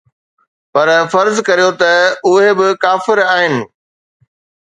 [0.73, 1.91] پر فرض ڪريو ته
[2.27, 3.53] اهي به ڪافر آهن.